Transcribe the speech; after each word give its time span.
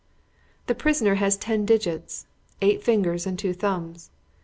The 0.65 0.73
prisoner 0.73 1.13
has 1.21 1.37
ten 1.37 1.63
digits 1.63 2.25
eight 2.59 2.81
fingers 2.83 3.27
and 3.27 3.37
two 3.37 3.53
thumbs. 3.53 4.09